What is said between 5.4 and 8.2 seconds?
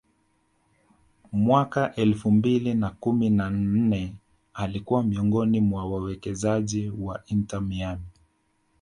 mwa wawekezaji wa Inter Miami